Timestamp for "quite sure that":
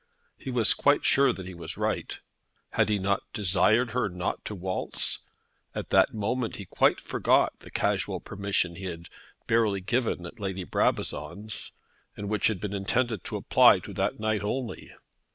0.73-1.45